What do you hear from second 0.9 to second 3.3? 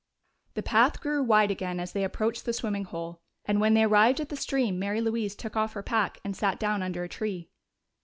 grew wide again as they approached the swimming hole,